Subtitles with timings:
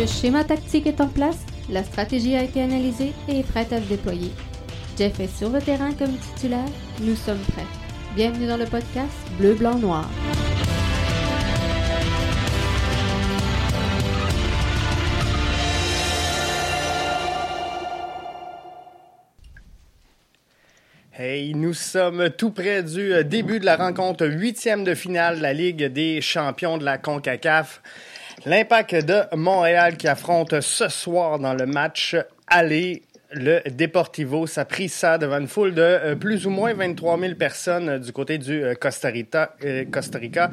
[0.00, 1.36] Le schéma tactique est en place,
[1.68, 4.30] la stratégie a été analysée et est prête à se déployer.
[4.96, 6.64] Jeff est sur le terrain comme titulaire,
[7.02, 7.66] nous sommes prêts.
[8.16, 10.08] Bienvenue dans le podcast Bleu, Blanc, Noir.
[21.12, 25.42] Hey, nous sommes tout près du euh, début de la rencontre huitième de finale de
[25.42, 27.82] la Ligue des champions de la CONCACAF.
[28.46, 34.46] L'impact de Montréal qui affronte ce soir dans le match aller le Deportivo.
[34.46, 37.98] Ça pris ça devant une foule de euh, plus ou moins 23 000 personnes euh,
[37.98, 39.54] du côté du Costa Rica.
[39.92, 40.50] Costa Rica.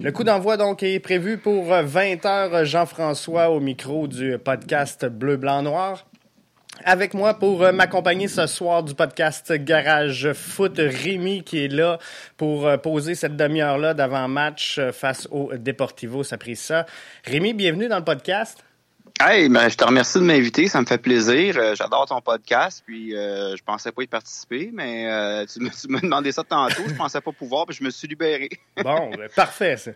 [0.00, 2.64] Le coup d'envoi donc est prévu pour 20 heures.
[2.64, 6.06] Jean-François au micro du podcast Bleu, Blanc, Noir.
[6.84, 11.98] Avec moi pour euh, m'accompagner ce soir du podcast Garage Foot, Rémi qui est là
[12.36, 16.86] pour euh, poser cette demi-heure-là d'avant-match euh, face au Deportivo ça.
[17.24, 18.62] Rémi, bienvenue dans le podcast.
[19.20, 21.74] Hey, ben, je te remercie de m'inviter, ça me fait plaisir.
[21.74, 26.82] J'adore ton podcast, puis je pensais pas y participer, mais tu, me, demandé ça tantôt,
[26.86, 28.50] je pensais pas pouvoir, puis je me suis libéré.
[28.76, 29.92] bon, ben, parfait ça.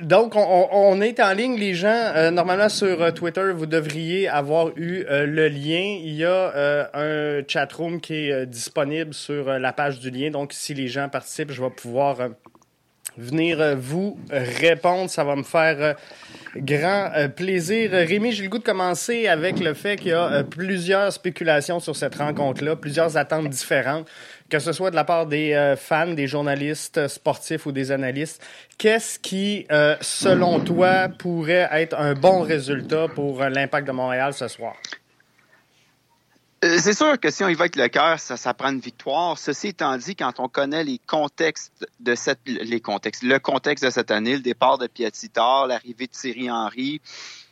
[0.00, 1.88] Donc, on, est en ligne, les gens.
[1.88, 5.98] Euh, normalement, sur euh, Twitter, vous devriez avoir eu euh, le lien.
[6.00, 10.30] Il y a un chatroom qui est disponible sur la page du lien.
[10.30, 12.16] Donc, si les gens participent, je vais pouvoir
[13.16, 15.10] venir vous répondre.
[15.10, 15.96] Ça va me faire
[16.56, 17.90] grand plaisir.
[17.90, 21.96] Rémi, j'ai le goût de commencer avec le fait qu'il y a plusieurs spéculations sur
[21.96, 24.06] cette rencontre-là, plusieurs attentes différentes
[24.48, 28.42] que ce soit de la part des euh, fans, des journalistes sportifs ou des analystes,
[28.78, 34.32] qu'est-ce qui, euh, selon toi, pourrait être un bon résultat pour euh, l'impact de Montréal
[34.32, 34.74] ce soir?
[36.60, 39.38] C'est sûr que si on y va avec le cœur, ça, ça prend une victoire.
[39.38, 43.90] Ceci étant dit, quand on connaît les contextes de cette, les contextes, le contexte de
[43.90, 47.00] cette année, le départ de Piatitar, l'arrivée de Thierry Henry,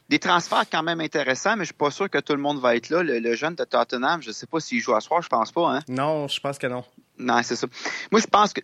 [0.08, 2.76] des transferts quand même intéressants, mais je suis pas sûr que tout le monde va
[2.76, 3.02] être là.
[3.02, 5.76] Le, jeune de Tottenham, je sais pas s'il joue à soir, je pense pas.
[5.76, 5.80] Hein?
[5.88, 6.84] Non, je pense que non.
[7.18, 7.66] Non, c'est ça.
[8.12, 8.60] Moi, je pense que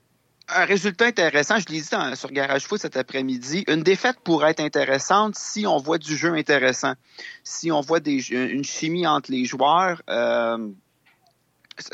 [0.48, 4.60] un résultat intéressant, je l'ai dit sur Garage Foot cet après-midi, une défaite pourrait être
[4.60, 6.94] intéressante si on voit du jeu intéressant,
[7.44, 10.02] si on voit des, une chimie entre les joueurs.
[10.10, 10.58] Euh,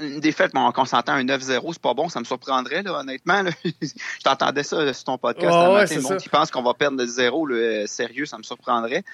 [0.01, 3.43] une défaite, bon, on s'entend un 9-0, c'est pas bon, ça me surprendrait, là, honnêtement.
[3.65, 6.99] je t'entendais ça sur ton podcast oh, matin, le monde qui pense qu'on va perdre
[6.99, 9.05] le 0, le sérieux, ça me surprendrait.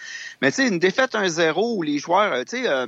[0.41, 2.87] Mais tu sais, une défaite 1-0 où les joueurs, euh, tu sais, euh,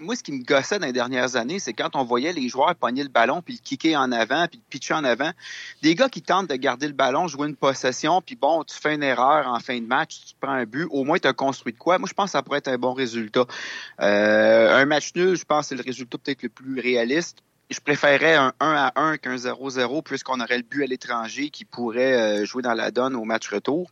[0.00, 2.74] moi, ce qui me gossait dans les dernières années, c'est quand on voyait les joueurs
[2.74, 5.30] pogner le ballon, puis le kicker en avant, puis le pitcher en avant.
[5.82, 8.94] Des gars qui tentent de garder le ballon, jouer une possession, puis bon, tu fais
[8.94, 11.72] une erreur en fin de match, tu prends un but, au moins tu as construit
[11.72, 11.98] de quoi.
[11.98, 13.44] Moi, je pense que ça pourrait être un bon résultat.
[14.00, 17.38] Euh, un match nul, je pense que c'est le résultat peut-être le plus réaliste
[17.70, 21.64] je préférerais un 1 à 1 qu'un 0-0 puisqu'on aurait le but à l'étranger qui
[21.64, 23.90] pourrait euh, jouer dans la donne au match retour.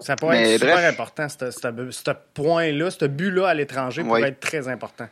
[0.00, 5.08] Ça pourrait être super important, ce point-là, ce but-là à l'étranger pourrait être très important.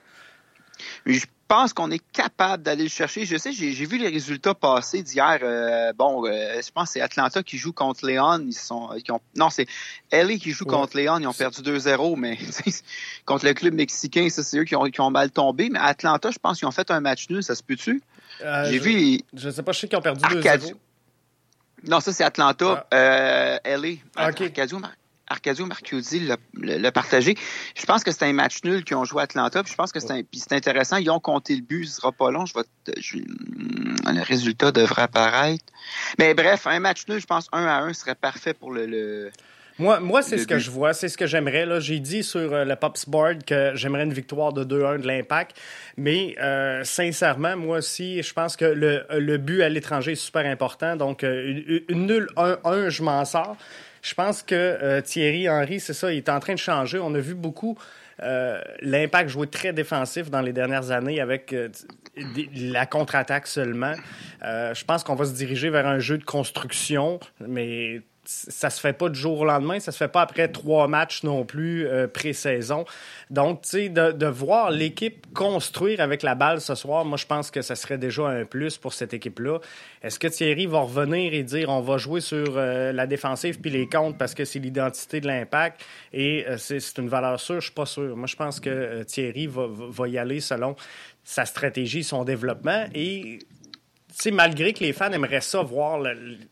[1.07, 3.25] Je pense qu'on est capable d'aller le chercher.
[3.25, 5.39] Je sais, j'ai vu les résultats passer d'hier.
[5.43, 8.41] Euh, bon, euh, je pense que c'est Atlanta qui joue contre Léon.
[8.47, 8.91] Ils sont,
[9.37, 9.67] non, c'est
[10.13, 11.19] LA qui joue contre Léon.
[11.19, 12.39] Ils ont perdu 2-0, mais
[13.25, 15.69] contre le club mexicain, ça c'est eux qui ont, mal tombé.
[15.71, 17.43] Mais Atlanta, je pense qu'ils ont fait un match nul.
[17.43, 18.03] Ça se peut-tu?
[18.43, 19.21] Euh, j'ai vu.
[19.35, 20.75] Je sais pas, je sais qu'ils ont perdu 2-0.
[21.87, 22.87] Non, ça c'est Atlanta.
[22.91, 23.61] Ah.
[23.65, 23.77] LA.
[24.29, 24.47] Okay.
[24.47, 24.81] Arcadio
[25.67, 27.35] Marchiuzzi l'a partagé.
[27.77, 29.63] Je pense que c'est un match nul qu'ils ont joué à Atlanta.
[29.63, 30.97] Puis je pense que c'est intéressant.
[30.97, 31.87] Ils ont compté le but.
[31.87, 32.45] Ce sera pas long.
[32.47, 35.65] Je hmm, le résultat devrait apparaître.
[36.19, 39.31] Mais bref, un match nul, je pense 1 à 1 serait parfait pour le.
[39.79, 41.67] moi, moi c'est ce que je vois, c'est ce que j'aimerais.
[41.81, 45.57] J'ai dit sur euh, le Pops Board que j'aimerais une victoire de 2-1 de l'Impact.
[45.97, 50.97] Mais euh, sincèrement, moi aussi, je pense que le, but à l'étranger est super important.
[50.97, 53.57] Donc, euh, une nulle 1-1, je m'en sors.
[54.07, 57.01] Je pense que euh, Thierry Henry, c'est ça, il est en train de changer.
[57.01, 57.77] On a vu beaucoup
[58.23, 61.69] euh, l'impact jouer très défensif dans les dernières années avec euh,
[62.55, 63.95] la contre-attaque seulement.
[64.43, 68.93] je pense qu'on va se diriger vers un jeu de construction, mais ça se fait
[68.93, 72.07] pas du jour au lendemain, ça se fait pas après trois matchs non plus euh,
[72.07, 72.85] pré-saison.
[73.31, 77.51] Donc, tu sais, de, voir l'équipe construire avec la balle ce soir, moi, je pense
[77.51, 79.61] que ça serait déjà un plus pour cette équipe-là.
[80.03, 83.71] Est-ce que Thierry va revenir et dire on va jouer sur euh, la défensive puis
[83.71, 85.85] les comptes parce que c'est l'identité de l'impact?
[86.13, 87.61] Et euh, c'est une valeur sûre?
[87.61, 88.17] Je suis pas sûr.
[88.17, 90.77] Moi, je pense que Thierry va, va y aller selon
[91.25, 93.41] sa stratégie, son développement et
[94.23, 96.01] sais, malgré que les fans aimeraient ça, voir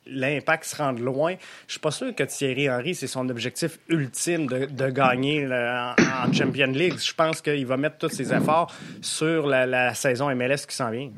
[0.07, 1.35] l'impact se rendre loin,
[1.67, 6.67] je suis pas sûr que Thierry Henry, c'est son objectif ultime de, gagner en, Champions
[6.67, 6.99] League.
[6.99, 11.11] Je pense qu'il va mettre tous ses efforts sur la, saison MLS qui s'en vient.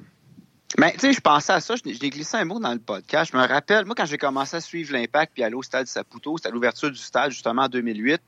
[0.79, 3.33] Mais tu sais, je pensais à ça, j'ai glissé un mot dans le podcast.
[3.33, 6.37] Je me rappelle, moi, quand j'ai commencé à suivre l'Impact puis aller au stade Saputo,
[6.37, 8.21] c'était à l'ouverture du stade, justement, en 2008.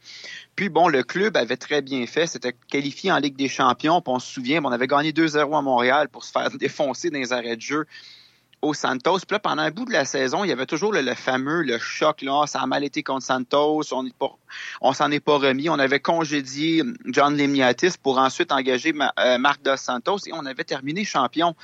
[0.56, 2.26] Puis bon, le club avait très bien fait.
[2.26, 4.00] C'était qualifié en Ligue des Champions.
[4.00, 7.18] Puis on se souvient, on avait gagné 2-0 à Montréal pour se faire défoncer dans
[7.18, 7.86] les arrêts de jeu
[8.62, 9.18] au Santos.
[9.18, 11.78] Puis là, pendant un bout de la saison, il y avait toujours le, fameux le
[11.78, 12.22] choc.
[12.22, 13.82] Là, ça a mal été contre Santos.
[13.92, 14.08] On
[14.80, 15.68] on s'en est pas remis.
[15.68, 20.64] On avait congédié John Lemniatis pour ensuite engager euh, Marc Dos Santos et on avait
[20.64, 21.54] terminé champion.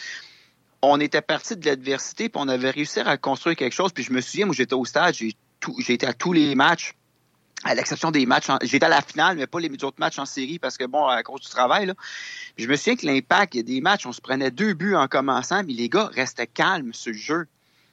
[0.87, 3.93] On était parti de l'adversité, puis on avait réussi à construire quelque chose.
[3.93, 5.35] Puis je me souviens, moi, j'étais au stade, j'ai
[5.89, 6.95] été à tous les matchs
[7.65, 8.49] à l'exception des matchs.
[8.63, 11.23] J'étais à la finale, mais pas les autres matchs en série parce que, bon, à
[11.23, 11.93] cause du travail,
[12.59, 15.73] je me souviens que l'impact, des matchs, on se prenait deux buts en commençant, mais
[15.73, 17.47] les gars restaient calmes sur le jeu.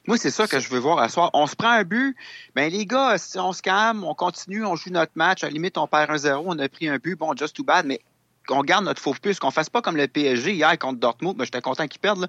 [0.06, 1.30] Moi, c'est ça que je veux voir à soir.
[1.32, 2.16] On se prend un but,
[2.54, 5.42] ben les gars, on se calme, on continue, on joue notre match.
[5.44, 7.64] À la limite, on perd un zéro, on a pris un but, bon, just too
[7.64, 8.00] bad, mais
[8.46, 11.36] qu'on garde notre faux puce, qu'on fasse pas comme le PSG hier contre Dortmund.
[11.36, 12.28] Ben, j'étais content qu'ils perdent,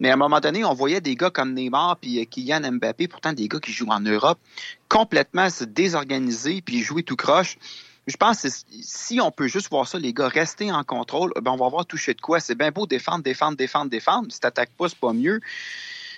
[0.00, 3.08] Mais à un moment donné, on voyait des gars comme Neymar puis euh, Kylian Mbappé,
[3.08, 4.38] pourtant des gars qui jouent en Europe,
[4.88, 7.56] complètement se désorganiser puis jouer tout croche.
[8.06, 8.48] Je pense que
[8.82, 11.86] si on peut juste voir ça, les gars, rester en contrôle, ben on va voir
[11.86, 12.38] toucher de quoi.
[12.38, 14.30] C'est bien beau défendre, défendre, défendre, défendre.
[14.30, 15.40] Si t'attaques pas, c'est pas mieux.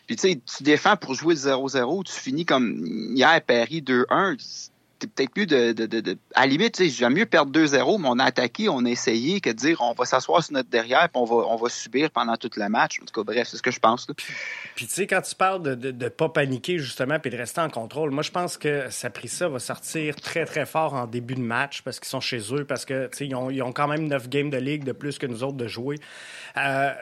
[0.07, 4.71] Puis tu sais, tu défends pour jouer le 0-0, tu finis comme hier Paris 2-1
[4.99, 8.25] peut-être mieux de, de, de, À la limite, j'aime mieux perdre 2-0, mais on a
[8.25, 11.25] attaqué, on a essayé, que de dire on va s'asseoir sur notre derrière puis on
[11.25, 12.99] va, on va subir pendant tout le match.
[13.01, 14.07] En tout cas, bref, c'est ce que je pense.
[14.75, 17.71] Puis, tu sais, quand tu parles de ne pas paniquer, justement, puis de rester en
[17.71, 19.11] contrôle, moi, je pense que ça
[19.49, 22.85] va sortir très, très fort en début de match parce qu'ils sont chez eux, parce
[22.85, 25.43] que, ils ont, ils ont, quand même 9 games de ligue de plus que nous
[25.43, 25.99] autres de jouer.
[26.57, 26.93] Euh,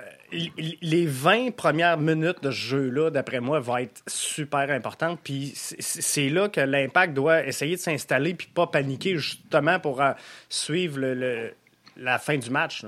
[0.82, 5.20] les 20 premières minutes de ce jeu-là, d'après moi, vont être super importantes.
[5.22, 10.12] Puis c'est là que l'impact doit essayer de s'installer puis pas paniquer justement pour euh,
[10.48, 11.00] suivre
[11.96, 12.84] la fin du match.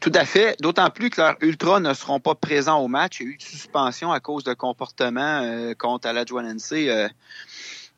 [0.00, 0.56] Tout à fait.
[0.60, 3.20] D'autant plus que leurs ultras ne seront pas présents au match.
[3.20, 7.08] Il y a eu une suspension à cause de comportement euh, contre la euh,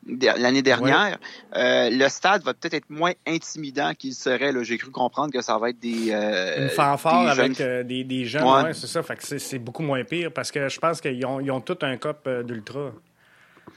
[0.07, 1.19] l'année dernière.
[1.55, 4.51] Euh, le stade va peut-être être moins intimidant qu'il serait.
[4.63, 6.11] J'ai cru comprendre que ça va être des.
[6.11, 9.03] Euh, Une fanfare avec euh, des, des, jeunes, c'est ça.
[9.03, 11.77] Fait que c'est beaucoup moins pire parce que je pense qu'ils ont, ils ont tout
[11.81, 12.91] un cop d'ultra.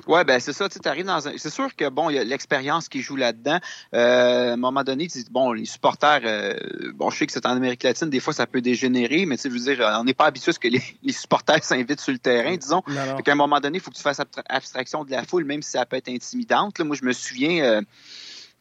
[0.07, 1.33] Oui, ben c'est ça, tu arrives dans un.
[1.37, 3.59] C'est sûr que bon, il y a l'expérience qui joue là-dedans.
[3.95, 6.55] Euh, à un moment donné, bon, les supporters, euh,
[6.95, 9.43] bon, je sais que c'est en Amérique latine, des fois ça peut dégénérer, mais tu
[9.43, 12.01] sais, je veux dire, on n'est pas habitué à ce que les, les supporters s'invitent
[12.01, 12.83] sur le terrain, disons.
[12.89, 15.73] À un moment donné, il faut que tu fasses abstraction de la foule, même si
[15.73, 16.79] ça peut être intimidante.
[16.79, 17.65] Là, moi, je me souviens.
[17.65, 17.81] Euh,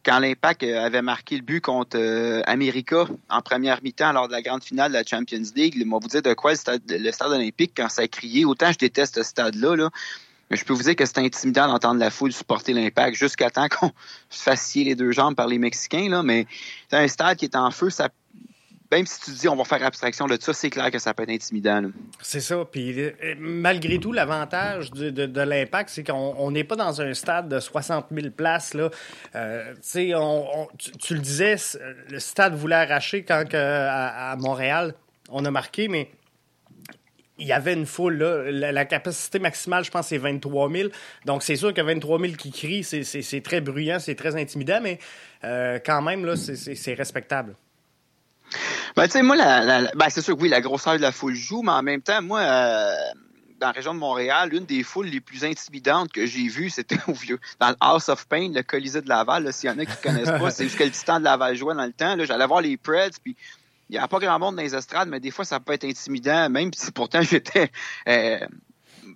[0.04, 4.42] quand l'Impact avait marqué le but contre euh, America en première mi-temps lors de la
[4.42, 7.32] grande finale de la Champions League, moi vous dire de quoi le stade, le stade
[7.32, 9.90] olympique, quand ça a crié, autant je déteste ce stade-là, là,
[10.50, 13.68] mais je peux vous dire que c'est intimidant d'entendre la foule supporter l'impact jusqu'à temps
[13.68, 13.92] qu'on
[14.30, 16.08] se fasse les deux jambes par les Mexicains.
[16.08, 16.46] Là, mais
[16.90, 18.08] c'est un stade qui est en feu, ça
[18.94, 21.24] même si tu dis on va faire abstraction de ça, c'est clair que ça peut
[21.24, 21.82] être intimidant.
[22.20, 22.64] C'est ça.
[22.70, 27.58] Puis euh, malgré tout, l'avantage de, l'impact, c'est qu'on n'est pas dans un stade de
[27.58, 28.74] 60 000 places.
[28.74, 28.90] Là.
[29.34, 29.74] Euh,
[30.14, 31.56] on, tu, le disais,
[32.08, 34.94] le stade voulait arracher quand à Montréal,
[35.30, 36.10] on a marqué, mais
[37.38, 38.18] il y avait une foule.
[38.18, 38.72] Là.
[38.72, 40.88] La, capacité maximale, je pense, c'est 23 000.
[41.24, 44.98] Donc, c'est sûr que 23 000 qui crient, c'est très bruyant, c'est très intimidant, mais
[45.44, 47.54] euh, quand même, là, c'est respectable.
[48.96, 51.34] Ben, tu sais, moi, la, ben, c'est sûr que oui, la grosseur de la foule
[51.34, 52.94] joue, mais en même temps, moi, euh,
[53.58, 56.98] dans la région de Montréal, l'une des foules les plus intimidantes que j'ai vues, c'était
[57.08, 59.52] au vieux, dans le House of Pain, le Colisée de Laval.
[59.52, 61.74] S'il y en a qui ne connaissent pas, c'est jusqu'à le titan de Laval jouait
[61.74, 62.16] dans le temps.
[62.24, 63.36] J'allais voir les Preds, puis
[63.90, 65.84] il n'y a pas grand monde dans les estrades, mais des fois, ça peut être
[65.84, 67.70] intimidant, même si pourtant j'étais.
[68.08, 68.38] Euh,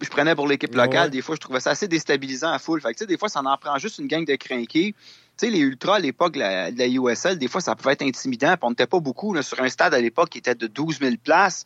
[0.01, 2.81] je prenais pour l'équipe locale, des fois, je trouvais ça assez déstabilisant à foule.
[2.81, 4.95] Fait que, des fois, ça en prend juste une gang de crinqués.
[5.39, 8.53] Tu sais, les ultras à l'époque de la, USL, des fois, ça pouvait être intimidant.
[8.53, 11.15] Puis on n'était pas beaucoup sur un stade à l'époque qui était de 12 000
[11.23, 11.65] places.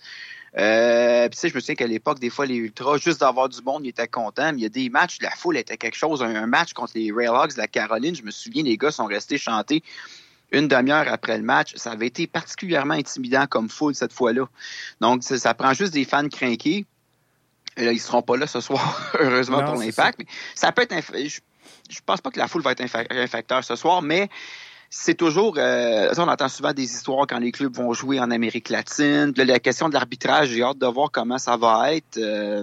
[0.58, 3.48] Euh, puis tu sais, je me souviens qu'à l'époque, des fois, les ultras, juste d'avoir
[3.48, 4.52] du monde, ils étaient contents.
[4.52, 6.22] Mais il y a des matchs, la foule était quelque chose.
[6.22, 9.38] Un, match contre les Railhawks de la Caroline, je me souviens, les gars sont restés
[9.38, 9.82] chanter
[10.52, 14.46] une demi-heure après le match, ça avait été particulièrement intimidant comme foule cette fois-là.
[15.00, 16.86] Donc, ça, prend juste des fans craqués.
[17.76, 20.18] Et là, ils seront pas là ce soir, heureusement pour l'impact.
[20.18, 20.94] Mais ça peut être.
[21.16, 21.40] Je,
[21.90, 24.28] je pense pas que la foule va être un facteur ce soir, mais
[24.94, 25.54] c'est toujours.
[25.56, 29.32] Euh, on entend souvent des histoires quand les clubs vont jouer en Amérique latine.
[29.34, 32.18] la question de l'arbitrage, j'ai hâte de voir comment ça va être.
[32.18, 32.62] Euh,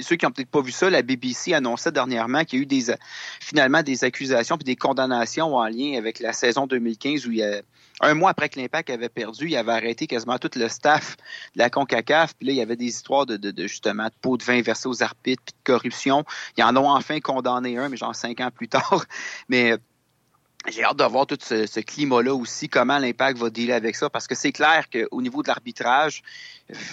[0.00, 2.66] ceux qui n'ont peut-être pas vu ça, la BBC annonçait dernièrement qu'il y a eu
[2.66, 2.94] des,
[3.40, 7.42] finalement des accusations puis des condamnations en lien avec la saison 2015 où il y
[7.42, 7.62] a,
[8.00, 11.16] un mois après que l'Impact avait perdu, il avait arrêté quasiment tout le staff
[11.54, 12.34] de la CONCACAF.
[12.34, 14.88] Puis là, il y avait des histoires de, de, justement de pots de vin versés
[14.88, 16.24] aux arbitres puis de corruption.
[16.56, 19.04] Ils en ont enfin condamné un, mais genre cinq ans plus tard.
[19.48, 19.76] Mais
[20.68, 24.26] j'ai hâte de voir tout ce, climat-là aussi, comment l'impact va dealer avec ça, parce
[24.26, 26.22] que c'est clair qu'au niveau de l'arbitrage,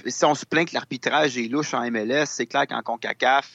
[0.06, 3.50] si on se plaint que l'arbitrage est louche en MLS, c'est clair qu'en CONCACAF,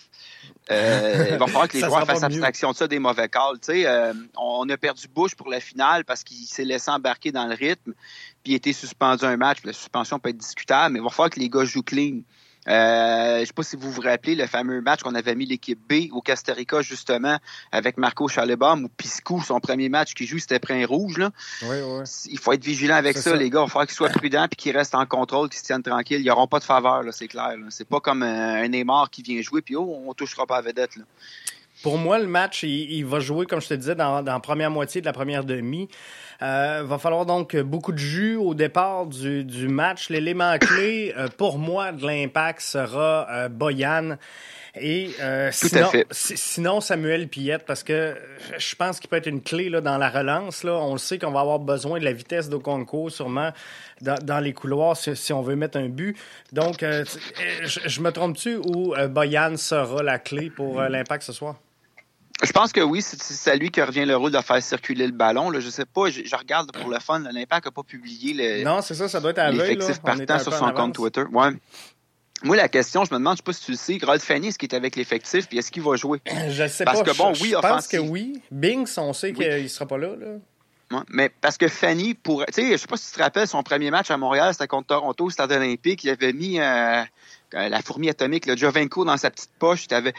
[0.70, 3.58] euh, il va falloir que les joueurs fassent abstraction de ça des mauvais calls.
[3.68, 7.54] Euh, on a perdu Bush pour la finale parce qu'il s'est laissé embarquer dans le
[7.54, 7.92] rythme,
[8.42, 9.58] puis il a été suspendu un match.
[9.64, 12.20] La suspension peut être discutable, mais il va falloir que les gars jouent clean.
[12.68, 15.78] Euh, je sais pas si vous vous rappelez le fameux match qu'on avait mis l'équipe
[15.88, 17.38] B au Costa Rica, justement,
[17.72, 21.18] avec Marco Chalebom ou Piscou, son premier match qu'il joue, c'était un rouge.
[21.18, 21.30] Là.
[21.62, 22.04] Oui, oui.
[22.30, 23.62] Il faut être vigilant avec ça, les gars.
[23.64, 26.20] Il falloir qu'ils soient prudents et qu'ils restent en contrôle, qu'ils se tiennent tranquilles.
[26.20, 27.54] Ils n'auront pas de faveur, c'est clair.
[27.70, 30.96] C'est pas comme un, Neymar qui vient jouer, puis oh, on touchera pas à vedette.
[30.96, 31.04] Là.
[31.82, 34.70] Pour moi, le match, il, va jouer, comme je te disais, dans, dans la première
[34.70, 35.88] moitié de la première demi.
[36.42, 40.10] Euh, va falloir donc beaucoup de jus au départ du, du match.
[40.10, 44.16] L'élément clé, euh, pour moi, de l'impact sera euh, Boyan.
[44.78, 48.14] Et euh, sinon, sinon, Samuel Pillette, parce que
[48.58, 50.64] je pense qu'il peut être une clé là, dans la relance.
[50.64, 50.74] Là.
[50.74, 53.52] On le sait qu'on va avoir besoin de la vitesse d'Okonko, sûrement,
[54.02, 56.18] dans, dans, les couloirs, si, si, on veut mettre un but.
[56.52, 61.56] Donc, je, je, me trompe-tu ou Boyan sera la clé pour l'impact ce soir?
[62.42, 65.12] Je pense que oui, c'est à lui que revient le rôle de faire circuler le
[65.12, 65.48] ballon.
[65.48, 65.60] Là.
[65.60, 68.94] Je sais pas, je, regarde pour le fun, l'Impact n'a pas publié le, non, c'est
[68.94, 71.24] ça, ça doit être à l'effectif partant sur son compte Twitter.
[71.32, 71.50] Ouais.
[72.42, 74.48] Moi, la question, je me demande, je sais pas si tu le sais, Rolf Fanny,
[74.48, 76.20] est-ce qu'il est avec l'effectif, puis est-ce qu'il va jouer?
[76.50, 77.10] Je sais parce pas.
[77.10, 78.42] Que, bon, oui, je pense que oui.
[78.50, 80.10] Binks, on sait qu'il qu'il sera pas là.
[80.14, 81.02] là.
[81.08, 83.62] mais parce que Fanny, pour, tu sais, je sais pas si tu te rappelles, son
[83.62, 86.04] premier match à Montréal, c'était contre Toronto, stade olympique.
[86.04, 87.02] Il avait mis euh,
[87.52, 89.86] la fourmi atomique, le Jovenko, dans sa petite poche.
[89.90, 90.14] Il avait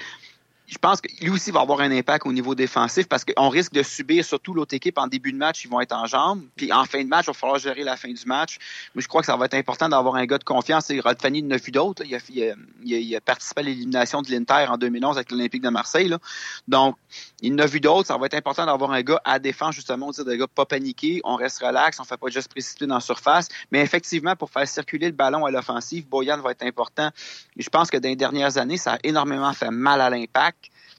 [0.68, 3.72] je pense que lui aussi va avoir un impact au niveau défensif parce qu'on risque
[3.72, 6.42] de subir, surtout l'autre équipe en début de match, ils vont être en jambes.
[6.58, 8.58] Puis en fin de match, il va falloir gérer la fin du match.
[8.94, 10.90] Mais je crois que ça va être important d'avoir un gars de confiance.
[10.90, 12.04] Et Rod Fanny n'a vu d'autres.
[12.06, 16.10] Il, il, a participé à l'élimination de l'Inter en 2011 avec l'Olympique de Marseille.
[16.10, 16.20] Là.
[16.68, 16.98] Donc,
[17.42, 18.08] il n'a vu d'autres.
[18.08, 21.22] Ça va être important d'avoir un gars à défense, justement, dire des gars pas paniqués.
[21.24, 23.48] On reste relax, on fait pas juste précipiter dans la surface.
[23.72, 27.10] Mais effectivement, pour faire circuler le ballon à l'offensive, Boyan va être important.
[27.56, 30.57] Je pense que dans les dernières années, ça a énormément fait mal à l'impact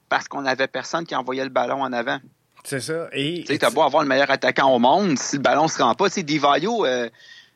[0.09, 2.19] parce qu'on n'avait personne qui envoyait le ballon en avant.
[2.65, 3.09] C'est ça.
[3.13, 5.95] Et tu as beau avoir le meilleur attaquant au monde, si le ballon se rend
[5.95, 7.09] pas, tu sais, Divayo, euh,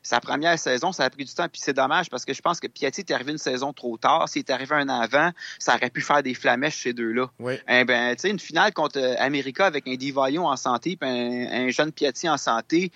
[0.03, 2.61] sa première saison, ça a pris du temps, puis c'est dommage parce que je pense
[2.61, 4.29] que Piatti est arrivé une saison trop tard.
[4.29, 7.27] S'il est arrivé un an avant, ça aurait pu faire des flamèches ces deux-là.
[7.39, 7.55] Oui.
[7.69, 11.09] Eh ben, tu sais, une finale contre euh, America avec un Divayo en santé, puis
[11.09, 12.91] un, un jeune Piatti en santé,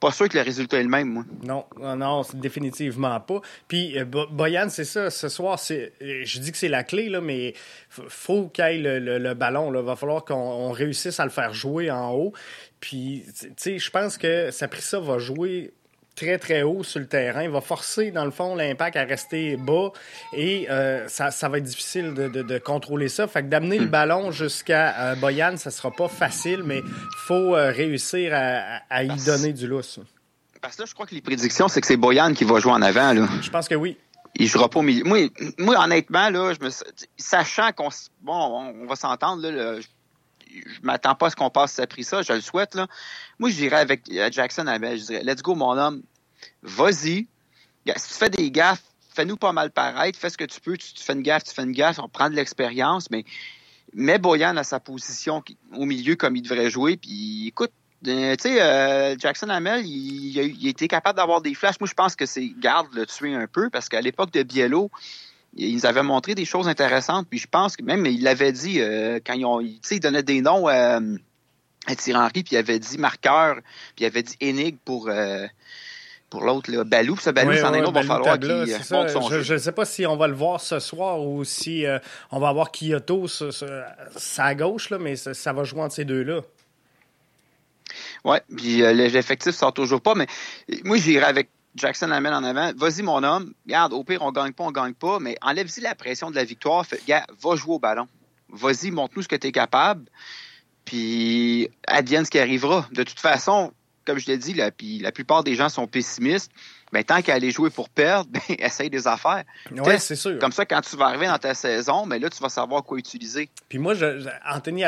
[0.00, 1.24] pas sûr que le résultat est le même, moi.
[1.42, 1.64] Non,
[1.96, 3.40] non, définitivement pas.
[3.66, 7.08] Puis, euh, Boyan, c'est ça, ce soir, c'est, euh, je dis que c'est la clé,
[7.08, 7.54] là, mais
[7.88, 9.74] faut qu'il ait le, le, ballon.
[9.74, 12.32] Il va falloir qu'on réussisse à le faire jouer en haut.
[12.80, 15.72] Puis, tu sais, je pense que Saprissa va jouer
[16.18, 17.42] très, très haut sur le terrain.
[17.42, 19.92] Il va forcer, dans le fond, l'impact à rester bas
[20.32, 23.26] et euh, ça, ça, va être difficile de, de, contrôler ça.
[23.28, 26.82] Fait que d'amener le ballon jusqu'à euh, Boyan, ça sera pas facile, mais
[27.26, 30.00] faut euh, réussir à, à y donner du lousse.
[30.60, 32.72] Parce que là, je crois que les prédictions, c'est que c'est Boyan qui va jouer
[32.72, 33.12] en avant.
[33.12, 33.28] Là.
[33.40, 33.96] Je pense que oui.
[34.34, 35.04] Il jouera pas au milieu.
[35.04, 36.70] Moi, moi honnêtement, là, je me...
[37.16, 37.88] sachant qu'on
[38.22, 39.76] bon, on va s'entendre, là,
[40.48, 42.74] je m'attends pas à ce qu'on passe ça pris ça, je le souhaite.
[42.74, 42.86] Là.
[43.38, 44.02] Moi, je dirais avec
[44.32, 46.02] Jackson Abel, je dirais Let's go, mon homme,
[46.62, 47.26] vas-y.
[47.96, 48.82] Si tu fais des gaffes,
[49.14, 51.62] fais-nous pas mal paraître, fais ce que tu peux, tu, fais une gaffe, tu fais
[51.62, 53.24] une gaffe, on prend de l'expérience, mais
[53.94, 55.42] mets Boyan à sa position
[55.74, 57.72] au milieu comme il devrait jouer, puis écoute,
[58.06, 61.80] euh, tu sais, euh, Jackson Hamel, il, été capable d'avoir des flashs.
[61.80, 64.90] Moi, je pense que c'est garde le tuer un peu parce qu'à l'époque de Biello,
[65.54, 67.26] ils avaient montré des choses intéressantes.
[67.28, 70.00] Puis je pense que même, il l'avait dit euh, quand ils ont, tu sais, il
[70.00, 71.00] donnait des noms à
[71.96, 73.56] Thierry Henry, puis il avait dit marqueur,
[73.96, 75.10] puis il avait dit énigme pour
[76.30, 77.16] pour l'autre, Balou.
[77.16, 78.50] Ce Balou, c'en est un autre, va falloir qu'il
[78.90, 81.86] monte son Je ne sais pas si on va le voir ce soir ou si
[82.30, 83.50] on va avoir Kyoto sur,
[84.16, 86.42] sa gauche, là, mais ça, va jouer entre ces deux-là.
[88.24, 90.26] Oui, puis l'effectif ne sort toujours pas, mais
[90.84, 92.72] moi, j'irai avec Jackson amène en avant.
[92.76, 93.52] Vas-y, mon homme.
[93.66, 96.44] Regarde, au pire, on gagne pas, on gagne pas, mais enlève-y la pression de la
[96.44, 96.84] victoire.
[96.86, 98.08] Fait, gars, va jouer au ballon.
[98.48, 100.08] Vas-y, montre-nous ce que tu es capable.
[100.84, 102.88] Puis, advienne ce qui arrivera.
[102.92, 103.72] De toute façon,
[104.04, 106.50] comme je l'ai dit, la plupart des gens sont pessimistes
[106.92, 109.44] ben, tant qu'à aller jouer pour perdre, ben, essaye des affaires.
[109.70, 110.38] Oui, c'est sûr.
[110.38, 112.98] Comme ça, quand tu vas arriver dans ta saison, ben là, tu vas savoir quoi
[112.98, 113.48] utiliser.
[113.68, 114.84] Puis moi, je, Anthony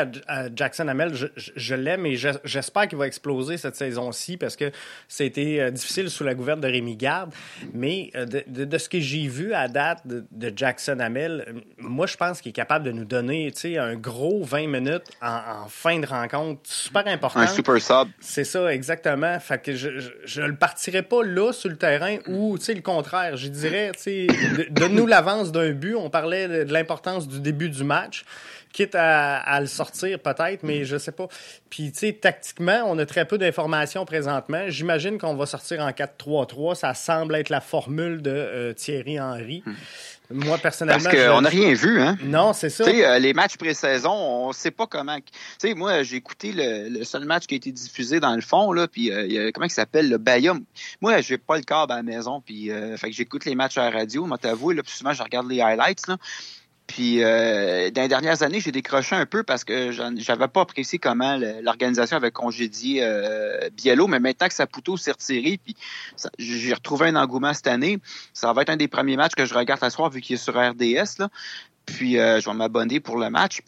[0.55, 4.71] Jackson Hamel, je, je, l'aime et j'espère qu'il va exploser cette saison-ci parce que
[5.07, 7.31] c'était euh, difficile sous la gouverne de Rémi Garde.
[7.73, 12.07] Mais euh, de, de, ce que j'ai vu à date de, Jackson Hamel, euh, moi,
[12.07, 16.05] je pense qu'il est capable de nous donner un gros 20 minutes en, fin de
[16.05, 17.39] rencontre super important.
[17.39, 18.07] Un super sub.
[18.19, 19.39] C'est ça, exactement.
[19.39, 21.90] Fait que je ne le partirai pas là sur le terrain
[22.27, 23.37] ou, tu sais, le contraire.
[23.37, 24.27] Je dirais, tu
[24.69, 25.95] donne-nous l'avance d'un but.
[25.95, 28.25] On parlait de l'importance du début du match.
[28.73, 31.27] quitte à, le sortir peut-être, mais je sais pas.
[31.69, 34.65] Puis, tu sais, tactiquement, on a très peu d'informations présentement.
[34.67, 36.75] J'imagine qu'on va sortir en 4-3-3.
[36.75, 39.63] Ça semble être la formule de euh, Thierry Henry.
[40.33, 41.03] Moi, personnellement.
[41.03, 42.17] Parce qu'on n'a rien vu, hein?
[42.23, 42.85] Non, c'est ça.
[42.85, 45.17] Tu sais, euh, les matchs pré-saison, on ne sait pas comment.
[45.17, 45.23] Tu
[45.59, 48.87] sais, moi, j'ai écouté le, seul match qui a été diffusé dans le fond, là,
[48.87, 50.63] puis euh, comment il s'appelle, le Bayum.
[51.01, 53.89] Moi, j'ai pas le câble à la maison, puis fait que j'écoute les matchs à
[53.89, 56.17] la radio, moi, t'avoue, là, puis souvent, je regarde les highlights, là.
[56.91, 60.99] Puis euh, dans les dernières années, j'ai décroché un peu parce que j'avais pas apprécié
[60.99, 65.77] comment l'organisation avait congédié euh, Biello, mais maintenant que Saputo s'est retiré, puis
[66.37, 67.99] j'ai retrouvé un engouement cette année,
[68.33, 70.37] ça va être un des premiers matchs que je regarde ce soir vu qu'il est
[70.37, 71.29] sur RDS.
[71.85, 73.61] Puis euh, je vais m'abonner pour le match.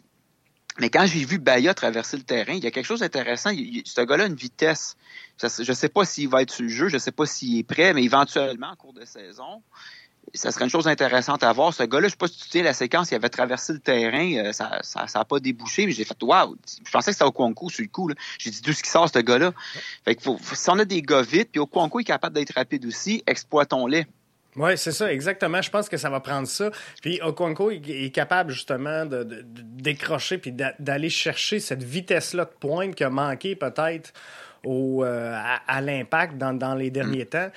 [0.78, 3.52] Mais quand j'ai vu Baya traverser le terrain, il y a quelque chose d'intéressant.
[3.86, 4.96] Ce gars-là a une vitesse.
[5.40, 7.58] Je ne sais pas s'il va être sur le jeu, je ne sais pas s'il
[7.58, 9.62] est prêt, mais éventuellement, en cours de saison,
[10.34, 11.72] ça serait une chose intéressante à voir.
[11.72, 13.78] Ce gars-là, je ne sais pas si tu sais la séquence, il avait traversé le
[13.78, 16.56] terrain, euh, ça n'a ça, pas débouché, mais j'ai fait Waouh!
[16.84, 18.10] Je pensais que c'était Okonko sur le coup.
[18.38, 19.52] J'ai dit d'où ce qui sort ce gars-là?
[20.04, 22.84] Fait que faut, si on a des gars vite, puis Okonko est capable d'être rapide
[22.86, 24.06] aussi, exploitons-les.
[24.56, 25.60] Oui, c'est ça, exactement.
[25.60, 26.70] Je pense que ça va prendre ça.
[27.02, 33.02] Puis Okonko est capable justement de, décrocher puis d'aller chercher cette vitesse-là de pointe qui
[33.02, 34.12] a manqué peut-être
[34.64, 35.36] au, euh,
[35.66, 37.28] à, l'impact dans, dans, les derniers mm.
[37.28, 37.50] temps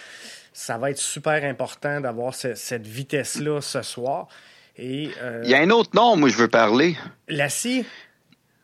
[0.57, 4.27] ça va être super important d'avoir cette vitesse-là ce soir.
[4.75, 6.97] Et, euh, Il y a un autre nom, moi, je veux parler.
[7.27, 7.85] La scie?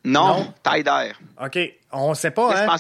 [0.04, 1.20] Non, taille d'air.
[1.40, 1.60] OK.
[1.92, 2.78] On ne sait pas, hein?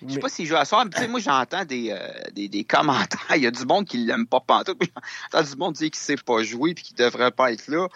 [0.00, 1.98] Je ne sais pas s'il joue à soir, mais moi, j'entends des, euh,
[2.32, 3.20] des, des, commentaires.
[3.36, 4.80] Il y a du monde qui l'aime pas pantoute.
[5.32, 7.68] J'entends du monde dire qu'il ne sait pas jouer et qu'il ne devrait pas être
[7.68, 7.86] là.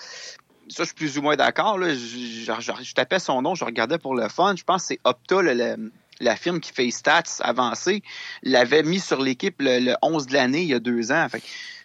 [0.68, 1.82] Ça, je suis plus ou moins d'accord.
[1.82, 4.54] Je, je, tapais son nom, je regardais pour le fun.
[4.56, 5.90] Je pense que c'est Opta, le,
[6.20, 8.02] la firme qui fait stats avancés,
[8.42, 11.26] l'avait mis sur l'équipe le, 11 de l'année il y a deux ans.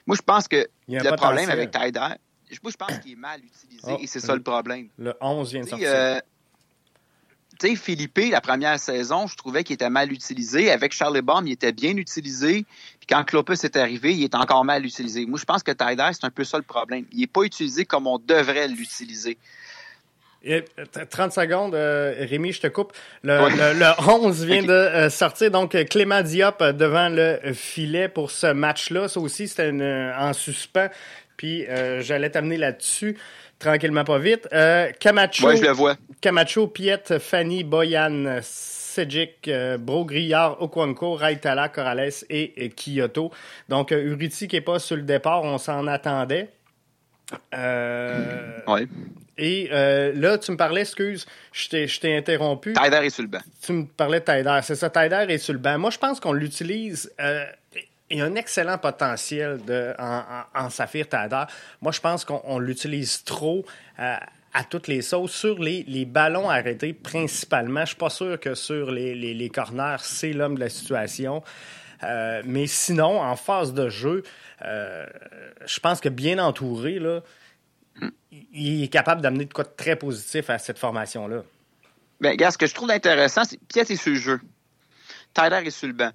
[0.06, 2.16] moi, je pense que le problème avec Tyder,
[2.64, 4.90] moi, je pense qu'il est mal utilisé oh, et c'est ça le problème.
[4.98, 5.90] Le 11 vient de sortir.
[5.92, 6.20] Euh,
[7.60, 10.72] tu sais, Philippe, la première saison, je trouvais qu'il était mal utilisé.
[10.72, 12.66] Avec Charlie Baum, il était bien utilisé.
[13.00, 15.26] Puis quand Clopus est arrivé, il est encore mal utilisé.
[15.26, 17.06] Moi, je pense que Tyder, c'est un peu ça le problème.
[17.12, 19.38] Il n'est pas utilisé comme on devrait l'utiliser.
[21.10, 22.94] 30 secondes, euh, Rémi, je te coupe.
[23.24, 28.48] Le, 11 vient de euh, sortir, donc Clément Diop euh, devant le filet pour ce
[28.48, 29.08] match-là.
[29.08, 29.72] Ça aussi, c'était
[30.18, 30.90] en suspens.
[31.36, 31.66] Puis
[32.00, 33.18] j'allais t'amener là-dessus,
[33.60, 34.50] tranquillement, pas vite.
[35.00, 35.96] Camacho, je le vois.
[36.20, 39.50] Camacho, Piet, Fanny, Boyan, Sejic,
[39.80, 43.32] Grillard, Okwanko, Raitala, Corrales et, et Kyoto.
[43.70, 46.50] Donc, Uriti qui n'est pas sur le départ, on s'en attendait.
[47.54, 48.88] Euh, oui.
[49.40, 52.74] Et euh, là, tu me parlais, excuse, je t'ai interrompu.
[52.74, 53.40] Tyder est sur le banc.
[53.62, 55.78] Tu me parlais de Tyder, c'est ça, Tyder est sur le banc.
[55.80, 57.12] Moi, je pense qu'on l'utilise.
[57.22, 57.46] Euh,
[58.12, 60.24] il y a un excellent potentiel de, en,
[60.56, 61.44] en, Saphir Tyder.
[61.82, 63.66] Moi, je pense qu'on l'utilise trop
[63.98, 65.32] à toutes les sauces.
[65.32, 69.50] Sur les, les, ballons arrêtés, principalement, je suis pas sûr que sur les, les, les
[69.50, 71.44] corners, c'est l'homme de la situation.
[72.46, 74.24] mais sinon, en phase de jeu,
[74.66, 75.06] euh,
[75.66, 77.22] je pense que bien entouré, là,
[78.32, 81.44] il est capable d'amener de quoi de très positif à cette formation-là.
[82.20, 84.42] Bien, ce que je trouve intéressant, c'est Piet est sur le jeu.
[85.34, 86.12] Tyler est sur le banc.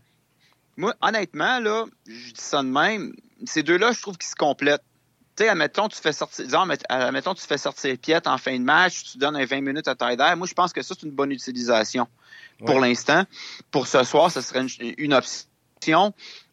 [0.77, 3.15] Moi, honnêtement, là, je dis ça de même,
[3.47, 4.83] ces deux-là, je trouve qu'ils se complètent.
[5.37, 8.65] Tu sais, admettons, tu fais sortir, disons, admettons, tu fais sortir Piet en fin de
[8.65, 10.35] match, tu donnes un 20 minutes à Tyler.
[10.37, 12.07] Moi, je pense que ça, c'est une bonne utilisation
[12.65, 13.25] pour l'instant.
[13.71, 14.65] Pour ce soir, ce serait
[14.99, 15.49] une option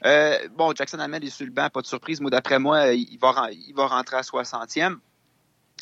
[0.05, 2.21] euh, bon, Jackson Ahmed est sur le banc, pas de surprise.
[2.21, 4.97] Moi, d'après moi, il va, il va rentrer à 60e.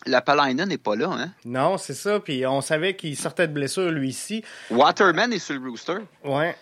[0.06, 1.34] La Palina n'est pas là, hein?
[1.46, 2.20] Non, c'est ça.
[2.20, 4.44] Puis on savait qu'il sortait de blessure, lui ici.
[4.70, 5.98] Waterman est sur le rooster.
[6.24, 6.56] Ouais.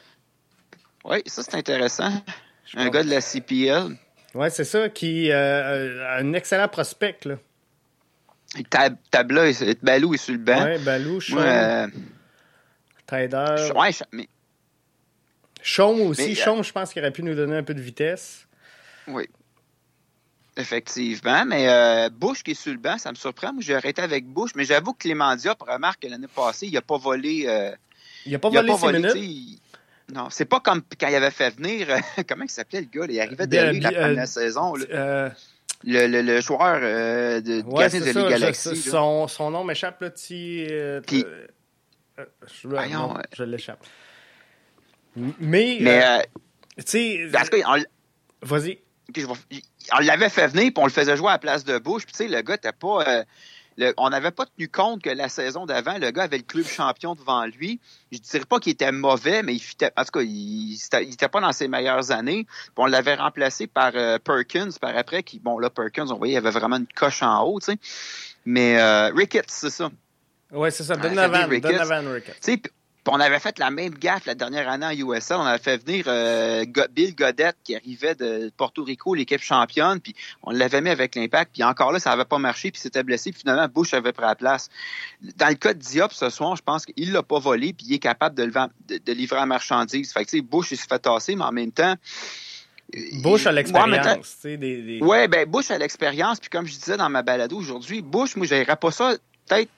[1.06, 2.12] Oui, ça, c'est intéressant.
[2.76, 3.95] un gars de la CPL.
[4.34, 7.36] Oui, c'est ça, qui euh, a un excellent prospect, là.
[8.69, 10.65] Tab Tabla, Balou est sur le banc.
[10.65, 11.38] Oui, Balou, Sean.
[11.38, 11.88] Euh...
[13.06, 13.71] Tider.
[13.76, 14.28] Ouais, mais
[15.62, 16.36] Chaume aussi.
[16.36, 18.47] Chaume, je pense qu'il aurait pu nous donner un peu de vitesse.
[19.08, 19.28] Oui.
[20.57, 23.53] Effectivement, mais euh, Bush qui est sur le banc, ça me surprend.
[23.53, 26.73] Moi, j'ai arrêté avec Bush, mais j'avoue que Clément Diop remarque que l'année passée, il
[26.73, 27.45] n'a pas volé.
[27.47, 27.71] Euh,
[28.25, 29.61] il n'a pas volé ses minutes?
[30.13, 31.87] Non, c'est pas comme quand il avait fait venir.
[32.27, 34.73] comment il s'appelait le gars Il arrivait de la première euh, saison.
[34.75, 38.75] Le, le, joueur de ouais, de la Galaxy.
[38.77, 40.09] Son, son, nom m'échappe, là.
[40.09, 41.03] Puis, je,
[43.33, 43.85] je l'échappe.
[45.39, 45.77] Mais.
[45.81, 46.03] Mais.
[46.05, 46.21] Euh,
[46.77, 47.29] tu sais.
[48.41, 48.79] Vas-y.
[49.93, 52.03] On l'avait fait venir, puis on le faisait jouer à la place de Bush.
[52.03, 53.05] Puis, tu sais, le gars, t'as pas.
[53.07, 56.65] Euh, on n'avait pas tenu compte que la saison d'avant, le gars avait le club
[56.65, 57.79] champion devant lui.
[58.11, 59.61] Je ne dirais pas qu'il était mauvais, mais il
[59.95, 62.45] en tout cas, il n'était pas dans ses meilleures années.
[62.45, 66.33] Puis on l'avait remplacé par euh, Perkins par après, qui, bon, là, Perkins, on voyait,
[66.33, 67.77] il avait vraiment une coche en haut, tu sais.
[68.45, 69.91] Mais Ricketts, c'est ça.
[70.51, 72.71] Oui, c'est ça, Donovan, Donovan Ricketts
[73.07, 75.37] on avait fait la même gaffe la dernière année en USL.
[75.37, 80.15] On avait fait venir euh, Bill Godette qui arrivait de Porto Rico, l'équipe championne, puis
[80.43, 81.51] on l'avait mis avec l'impact.
[81.53, 83.31] Puis encore là, ça n'avait pas marché, puis s'était blessé.
[83.31, 84.69] Puis finalement, Bush avait pris la place.
[85.37, 87.93] Dans le cas de Diop ce soir, je pense qu'il l'a pas volé, puis il
[87.93, 90.11] est capable de, de, livrer la marchandise.
[90.11, 91.95] Fait que Bush il se fait tasser, mais en même temps.
[93.21, 94.37] Bush a l'expérience.
[94.43, 96.39] Oui, ben Bush a l'expérience.
[96.39, 99.15] Puis comme je disais dans ma balado aujourd'hui, Bush, moi, je pas ça
[99.47, 99.69] peut-être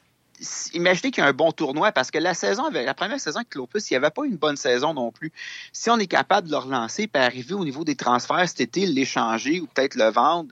[0.74, 3.50] imaginez qu'il y a un bon tournoi parce que la saison, la première saison avec
[3.50, 5.32] Clopus, il n'y avait pas une bonne saison non plus.
[5.72, 8.86] Si on est capable de le relancer et arriver au niveau des transferts cet été,
[8.86, 10.50] l'échanger ou peut-être le vendre,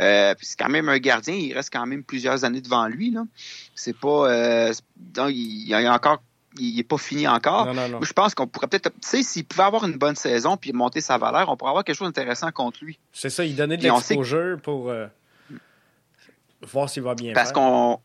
[0.00, 3.16] euh, c'est quand même un gardien, il reste quand même plusieurs années devant lui.
[3.74, 4.72] C'est pas, euh,
[5.28, 6.22] il y a encore
[6.58, 7.72] il n'est pas fini encore.
[8.02, 11.00] Je pense qu'on pourrait peut-être, tu sais, s'il pouvait avoir une bonne saison puis monter
[11.00, 12.98] sa valeur, on pourrait avoir quelque chose d'intéressant contre lui.
[13.12, 15.06] C'est ça, il donnait de l'exposure pour euh,
[16.62, 17.32] voir s'il va bien.
[17.34, 18.00] Parce qu'on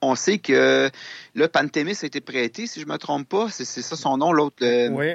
[0.00, 0.90] on sait que
[1.34, 3.48] le Pantémis a été prêté, si je ne me trompe pas.
[3.50, 4.56] C'est ça son nom, l'autre.
[4.90, 5.14] Oui.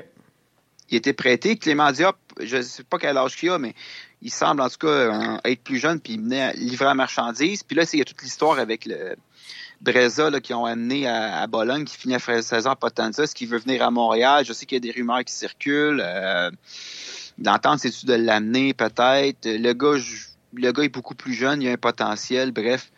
[0.89, 1.55] Il a été prêté.
[1.55, 3.73] Clément Diop, je ne sais pas quel âge qu'il a, mais
[4.21, 7.63] il semble en tout cas être plus jeune, puis il venait à livrer la marchandise.
[7.63, 9.15] Puis là, il y a toute l'histoire avec le
[9.79, 13.45] Breza qui ont amené à, Bologne, qui finit à 16 ans à Potenza, ce qui
[13.45, 14.43] veut venir à Montréal.
[14.45, 16.03] Je sais qu'il y a des rumeurs qui circulent.
[16.03, 16.51] Euh,
[17.37, 19.45] D'entendre, c'est-tu de l'amener peut-être.
[19.45, 19.97] Le gars,
[20.53, 22.51] le gars est beaucoup plus jeune, il a un potentiel.
[22.51, 22.91] Bref,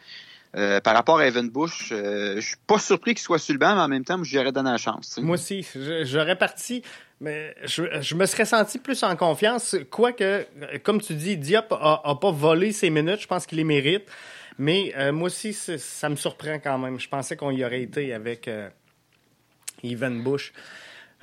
[0.55, 3.59] euh, par rapport à Evan Bush, euh, je suis pas surpris qu'il soit sur le
[3.59, 5.17] banc, mais en même temps, j'aurais donné la chance.
[5.19, 5.67] Moi aussi,
[6.03, 6.83] j'aurais parti,
[7.19, 9.75] mais je, me serais senti plus en confiance.
[9.89, 10.45] Quoique,
[10.83, 14.03] comme tu dis, Diop a, pas volé ses minutes, je pense qu'il les mérite.
[14.59, 16.99] Mais euh, moi aussi, ça me surprend quand même.
[16.99, 18.47] Je pensais qu'on y aurait été avec
[19.83, 20.53] Evan Bush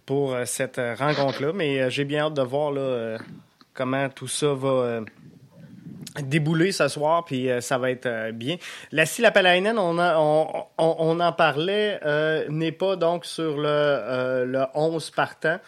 [0.07, 2.75] pour cette rencontre-là, mais j'ai bien hâte de voir
[3.75, 5.03] comment tout ça va
[6.23, 8.57] débouler ce soir, puis euh, ça va être euh, bien.
[8.93, 15.11] La Lapalainen, on, on, on, en parlait, euh, n'est pas donc sur le, le 11
[15.11, 15.59] partant.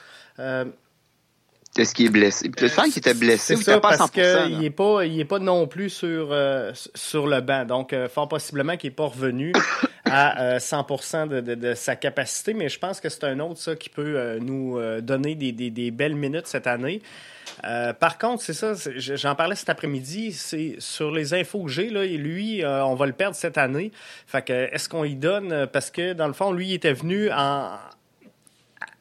[1.79, 2.51] Est-ce qu'il est blessé?
[2.59, 3.57] Je sens qu'il était blessé.
[3.57, 6.37] C'est ça, pas parce qu'il n'est pas, il est pas non plus sur,
[6.95, 7.65] sur le banc.
[7.65, 9.53] Donc, fort possiblement qu'il n'est pas revenu
[10.13, 12.55] à 100 de, de, de, sa capacité.
[12.55, 15.91] Mais je pense que c'est un autre, ça, qui peut nous donner des, des, des,
[15.91, 17.03] belles minutes cette année.
[17.65, 21.91] Euh, par contre, c'est ça, j'en parlais cet après-midi, c'est sur les infos que j'ai,
[21.91, 23.93] là, lui, euh, on va le perdre cette année.
[24.27, 27.31] Fait que, est-ce qu'on y donne, parce que, dans le fond, lui, il était venu
[27.31, 27.79] en,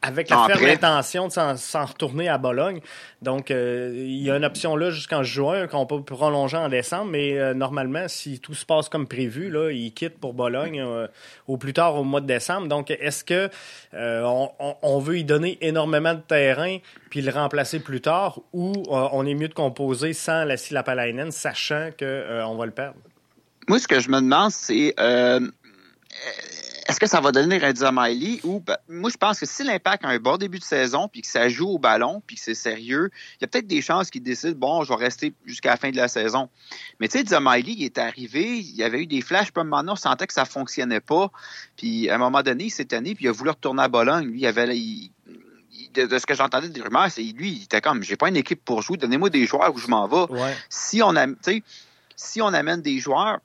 [0.01, 2.81] avec la ferme intention de s'en retourner à Bologne.
[3.21, 7.11] Donc, euh, il y a une option là jusqu'en juin qu'on peut prolonger en décembre,
[7.11, 11.07] mais euh, normalement, si tout se passe comme prévu, là, il quitte pour Bologne euh,
[11.47, 12.67] au plus tard au mois de décembre.
[12.67, 13.49] Donc, est-ce que
[13.93, 16.77] on, veut y donner énormément de terrain
[17.09, 21.89] puis le remplacer plus tard, ou on est mieux de composer sans la Silapalainen, sachant
[21.97, 22.97] qu'on on va le perdre?
[23.67, 24.95] Moi, ce que je me demande, c'est
[26.91, 30.03] est-ce que ça va donner un Miley ou ben, moi je pense que si l'impact
[30.03, 32.53] a un bon début de saison puis que ça joue au ballon puis que c'est
[32.53, 35.77] sérieux, il y a peut-être des chances qu'il décide bon, je vais rester jusqu'à la
[35.77, 36.49] fin de la saison.
[36.99, 39.87] Mais tu sais Miley, il est arrivé, il y avait eu des flashs puis un
[39.87, 41.31] on sentait que ça fonctionnait pas.
[41.77, 44.25] Puis à un moment donné, il s'est tanné puis il a voulu retourner à Bologne.
[44.25, 44.67] Lui, il avait
[45.93, 48.65] de, ce que j'entendais des rumeurs, c'est lui, il était comme j'ai pas une équipe
[48.65, 50.53] pour jouer, donnez-moi des joueurs où je m'en vais.
[50.69, 51.25] Si on a
[52.17, 53.39] si on amène des joueurs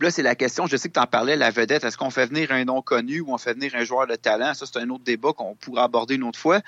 [0.00, 2.26] là, c'est la question, je sais que tu en parlais, la vedette, est-ce qu'on fait
[2.26, 4.54] venir un nom connu ou on fait venir un joueur de talent?
[4.54, 6.60] Ça, c'est un autre débat qu'on pourra aborder une autre fois.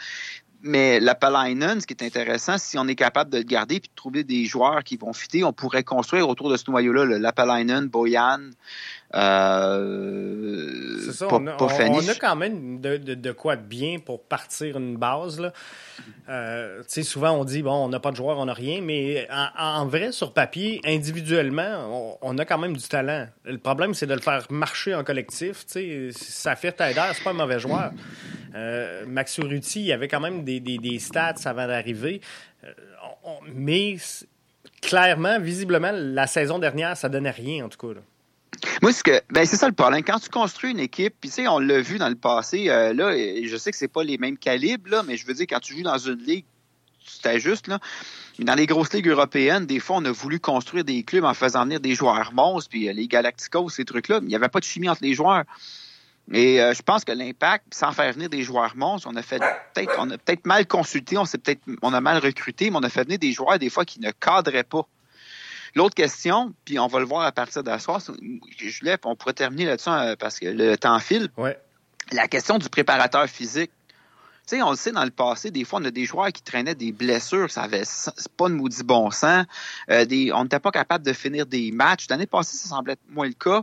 [0.63, 3.81] Mais la Palainen, ce qui est intéressant, si on est capable de le garder et
[3.81, 7.33] de trouver des joueurs qui vont fitter, on pourrait construire autour de ce noyau-là, la
[7.33, 8.51] Palainen, Boyan,
[9.17, 15.41] euh, c'est ça, on a, quand même de, quoi de bien pour partir une base.
[15.41, 15.53] Là.
[16.29, 19.27] Euh, souvent, on dit, bon, on n'a pas de joueurs, on n'a rien, mais
[19.57, 23.27] en, vrai, sur papier, individuellement, on, a quand même du talent.
[23.45, 25.65] Le problème, c'est de le faire marcher en collectif.
[26.11, 27.93] Ça fait Taider, c'est pas un mauvais joueur.
[28.55, 29.39] Euh, Max
[29.77, 32.21] il avait quand même des, des, stats avant d'arriver.
[32.65, 32.69] Euh,
[33.55, 33.97] mais
[34.83, 37.95] clairement, visiblement, la saison dernière, ça donnait rien, en tout cas.
[37.95, 38.01] Là.
[38.83, 40.03] Moi, ce que, ben, c'est ça le problème.
[40.03, 42.93] Quand tu construis une équipe, puis tu sais, on l'a vu dans le passé, euh,
[42.93, 45.75] là, je sais que c'est pas les mêmes calibres, mais je veux dire, quand tu
[45.75, 46.45] joues dans une ligue,
[47.07, 47.79] c'était juste, là.
[48.39, 51.65] Dans les grosses ligues européennes, des fois, on a voulu construire des clubs en faisant
[51.65, 54.65] venir des joueurs monstres, puis euh, les Galacticos, ces trucs-là, il n'y avait pas de
[54.65, 55.45] chimie entre les joueurs.
[56.33, 59.41] Et euh, je pense que l'impact, sans faire venir des joueurs monstres, on a fait
[59.73, 62.83] peut-être, on a peut-être mal consulté, on s'est peut-être, on a mal recruté, mais on
[62.83, 64.87] a fait venir des joueurs des fois qui ne cadraient pas.
[65.77, 68.03] L'autre question, puis on va le voir à partir de la soirée,
[68.57, 71.29] je voulais, on pourrait terminer là-dessus euh, parce que le temps file.
[71.37, 71.59] Ouais.
[72.13, 73.71] La question du préparateur physique.
[74.49, 76.43] Tu sais, on le sait dans le passé, des fois, on a des joueurs qui
[76.43, 77.83] traînaient des blessures, ça avait
[78.39, 79.45] pas de maudit bon sens.
[79.91, 82.07] Euh, des, on n'était pas capable de finir des matchs.
[82.09, 83.63] L'année passée, ça semblait être moins le cas.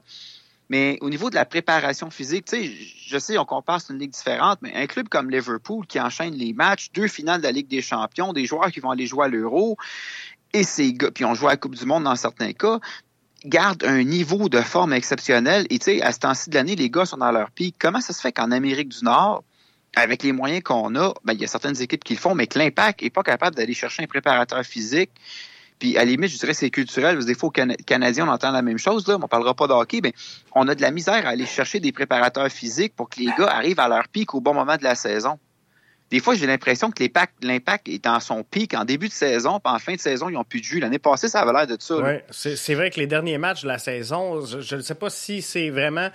[0.70, 2.72] Mais au niveau de la préparation physique, tu sais,
[3.08, 6.34] je sais, on compare, c'est une ligue différente, mais un club comme Liverpool qui enchaîne
[6.34, 9.26] les matchs, deux finales de la Ligue des Champions, des joueurs qui vont aller jouer
[9.26, 9.78] à l'Euro,
[10.54, 12.80] et ces gars, puis on joue à la Coupe du Monde dans certains cas,
[13.46, 15.66] gardent un niveau de forme exceptionnel.
[15.70, 17.76] Et tu sais, à ce temps-ci de l'année, les gars sont dans leur pic.
[17.78, 19.44] Comment ça se fait qu'en Amérique du Nord,
[19.96, 22.48] avec les moyens qu'on a, ben, il y a certaines équipes qui le font, mais
[22.48, 25.12] que l'impact n'est pas capable d'aller chercher un préparateur physique?
[25.80, 27.24] Puis à la limite, je dirais c'est culturel.
[27.26, 27.52] Des fois, aux
[27.86, 29.06] Canadiens, on entend la même chose.
[29.08, 30.14] Là, on parlera pas de hockey, mais
[30.54, 33.50] on a de la misère à aller chercher des préparateurs physiques pour que les gars
[33.50, 35.40] arrivent à leur pic au bon moment de la saison.
[36.14, 37.04] Des fois, j'ai l'impression que
[37.42, 40.34] l'impact est en son pic en début de saison, puis en fin de saison, ils
[40.34, 40.80] n'ont plus de jus.
[40.80, 41.96] L'année passée, ça avait l'air de ça.
[41.98, 45.42] Oui, c'est vrai que les derniers matchs de la saison, je ne sais pas si
[45.42, 46.12] c'est vraiment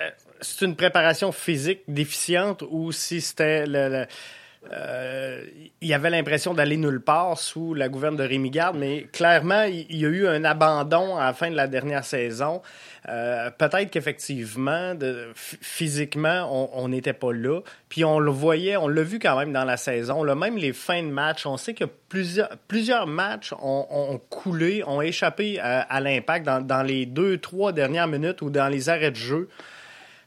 [0.00, 4.06] euh, c'est une préparation physique déficiente ou si c'était le,
[4.72, 5.42] euh,
[5.80, 9.96] il avait l'impression d'aller nulle part sous la gouverne de Rémi Garde, mais clairement, il
[9.96, 12.60] y a eu un abandon à la fin de la dernière saison.
[13.08, 14.92] Euh, peut-être qu'effectivement,
[15.34, 17.60] physiquement, on n'était pas là.
[17.88, 20.22] Puis on le voyait, on l'a vu quand même dans la saison.
[20.22, 25.00] Là, même les fins de match, on sait que plusieurs, plusieurs matchs ont, coulé, ont
[25.00, 29.16] échappé à, l'impact dans, dans les deux, trois dernières minutes ou dans les arrêts de
[29.16, 29.48] jeu.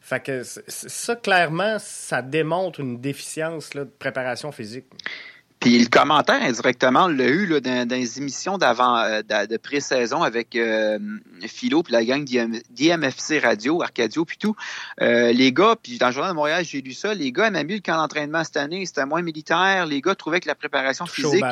[0.04, 4.84] Fait que ça, clairement, ça démontre une déficience de préparation physique.
[5.62, 10.22] Puis le commentaire indirectement, on l'a eu là, dans, les émissions d'avant euh, de, pré-saison
[10.22, 11.00] avec euh,
[11.48, 14.58] Philo puis la gang d'IMFC Radio, Arcadio puis tout.
[15.02, 17.63] Euh, les gars, puis dans le journal de Montréal, j'ai lu ça, les gars aimaient
[17.63, 21.06] mieux le camp d'entraînement cette année, c'était moins militaire, les gars trouvaient que la préparation
[21.06, 21.46] physique,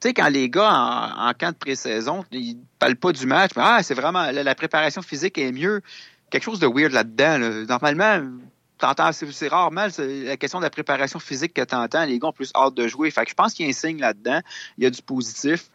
[0.00, 3.62] tu sais, quand les gars en, camp de pré-saison, ils parlent pas du match, mais
[3.64, 5.82] ah, c'est vraiment la, préparation physique est mieux
[6.30, 7.38] quelque chose de weird là-dedans.
[7.66, 8.20] Normalement,
[8.78, 12.04] t'entends, c'est rarement la question de la préparation physique que tu entends.
[12.04, 13.10] Les gars ont plus hâte de jouer.
[13.10, 14.40] Fait que je pense qu'il y a un signe là-dedans.
[14.78, 15.70] Il y a du positif.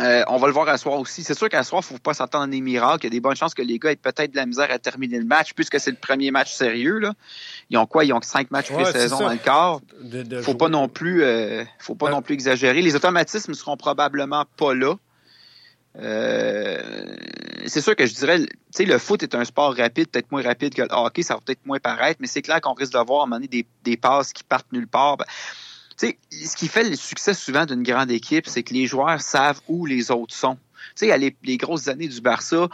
[0.00, 1.22] Euh, on va le voir à soir aussi.
[1.22, 3.02] C'est sûr qu'à soir, il ne faut pas s'attendre à des miracles.
[3.02, 4.78] Il y a des bonnes chances que les gars aient peut-être de la misère à
[4.78, 6.98] terminer le match, puisque c'est le premier match sérieux.
[6.98, 7.14] Là.
[7.70, 8.04] Ils ont quoi?
[8.04, 9.80] Ils ont cinq matchs pré-saison dans le corps.
[10.42, 12.82] faut pas non plus euh, faut pas non plus exagérer.
[12.82, 14.96] Les automatismes seront probablement pas là.
[15.96, 17.16] Euh,
[17.66, 20.42] c'est sûr que je dirais, tu sais, le foot est un sport rapide, peut-être moins
[20.42, 22.98] rapide que le hockey, ça va peut-être moins paraître, mais c'est clair qu'on risque de
[22.98, 25.16] voir à des, des passes qui partent nulle part.
[25.16, 25.26] Ben,
[25.96, 29.20] tu sais, ce qui fait le succès souvent d'une grande équipe, c'est que les joueurs
[29.20, 30.58] savent où les autres sont.
[30.96, 32.68] Tu sais, a les, les, grosses années du Barça,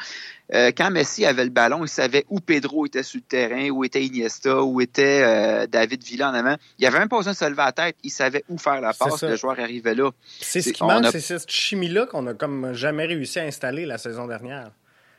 [0.53, 3.85] euh, quand Messi avait le ballon, il savait où Pedro était sur le terrain, où
[3.85, 6.57] était Iniesta, où était euh, David Villa en avant.
[6.79, 7.97] Il avait même pas besoin de se lever la tête.
[8.03, 9.23] Il savait où faire la passe.
[9.23, 10.11] Le joueur arrivait là.
[10.41, 13.99] C'est ce qui manque, c'est cette chimie-là qu'on a comme jamais réussi à installer la
[13.99, 14.73] saison dernière.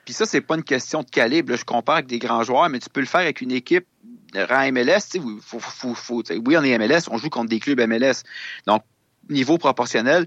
[0.06, 1.56] Puis ça, c'est pas une question de calibre.
[1.56, 3.86] Je compare avec des grands joueurs, mais tu peux le faire avec une équipe
[4.36, 5.19] rang MLS.
[5.41, 8.23] Faut, faut, faut, oui, on est MLS, on joue contre des clubs MLS.
[8.67, 8.84] Donc,
[9.30, 10.25] niveau proportionnel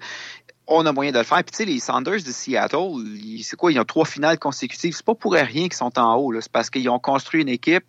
[0.66, 1.42] on a moyen de le faire.
[1.44, 3.05] Puis tu sais, les Sanders de Seattle,
[3.42, 3.72] c'est quoi?
[3.72, 4.94] Ils ont trois finales consécutives.
[4.94, 6.33] C'est pas pour rien qu'ils sont en haut.
[6.40, 7.85] C'est parce qu'ils ont construit une équipe.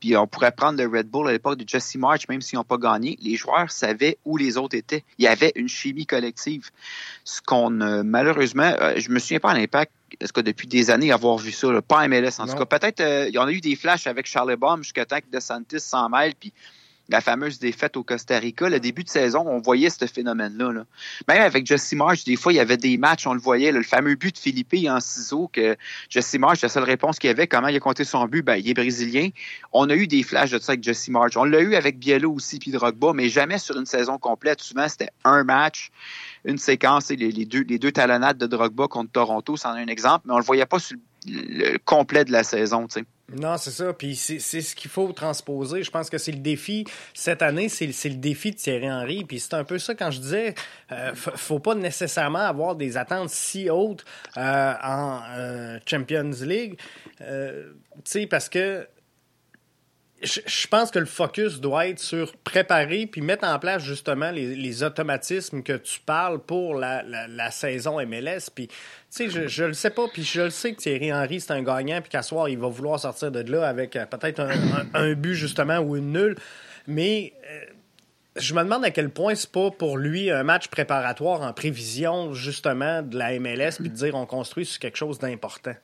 [0.00, 2.64] Puis on pourrait prendre le Red Bull à l'époque de Jesse March, même s'ils n'ont
[2.64, 3.16] pas gagné.
[3.20, 5.04] Les joueurs savaient où les autres étaient.
[5.18, 6.70] Il y avait une chimie collective.
[7.24, 9.92] Ce qu'on malheureusement, euh, je me souviens pas à l'impact.
[10.20, 12.64] Est-ce que depuis des années avoir vu ça, pas MLS en tout cas.
[12.64, 15.30] Peut-être euh, il y en a eu des flashs avec Charlie Baum jusqu'à temps que
[15.30, 16.52] DeSantis s'en mêle, puis
[17.08, 20.84] la fameuse défaite au Costa Rica, le début de saison, on voyait ce phénomène-là.
[21.26, 23.82] Même avec Jesse Marsh, des fois, il y avait des matchs, on le voyait, le
[23.82, 25.76] fameux but de Philippe en ciseaux, que
[26.10, 28.68] Jesse Marsh, la seule réponse qu'il avait, comment il a compté son but, ben, il
[28.68, 29.30] est brésilien.
[29.72, 31.36] On a eu des flashs de ça avec Jesse Marsh.
[31.36, 34.60] On l'a eu avec Biello aussi, puis Drogba, mais jamais sur une saison complète.
[34.60, 35.90] Souvent, c'était un match,
[36.44, 40.34] une séquence, les, les, deux, talonnades de Drogba contre Toronto, c'en est un exemple, mais
[40.34, 43.04] on le voyait pas sur le, complet de la saison, tu.
[43.30, 43.92] Non, c'est ça.
[43.92, 45.82] Puis c'est ce qu'il faut transposer.
[45.82, 49.24] Je pense que c'est le défi cette année, c'est le défi de Thierry Henry.
[49.24, 50.54] Puis c'est un peu ça quand je disais,
[50.92, 54.04] euh, faut pas nécessairement avoir des attentes si hautes
[54.38, 56.78] euh, en euh, Champions League.
[57.20, 58.88] Euh, tu sais, parce que
[60.22, 64.82] je, pense que le focus doit être sur préparer puis mettre en place justement les,
[64.82, 68.50] automatismes que tu parles pour la, saison MLS.
[68.54, 68.74] Puis, tu
[69.10, 71.62] sais, je, je le sais pas, puis je le sais que Thierry Henry, c'est un
[71.62, 74.40] gagnant, puis qu'à soir, il va vouloir sortir de là avec euh, peut-être
[74.94, 76.36] un, but justement ou une nulle.
[76.86, 77.64] Mais euh,
[78.36, 82.34] je me demande à quel point c'est pas pour lui un match préparatoire en prévision
[82.34, 85.74] justement de la MLS, puis de dire on construit sur quelque chose d'important.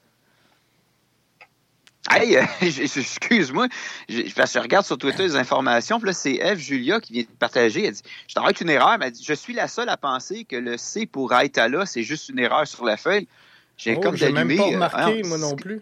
[2.11, 3.69] Hey, excuse-moi,
[4.09, 7.29] je, je, regarde sur Twitter les informations, puis là, c'est Eve Julia qui vient de
[7.39, 7.87] partager.
[7.87, 10.45] Elle dit Je t'arrête une erreur, mais elle dit Je suis la seule à penser
[10.45, 13.27] que le C pour Aïtala, c'est juste une erreur sur la feuille.
[13.79, 15.81] J'ai oh, comme même pas remarqué, moi non plus.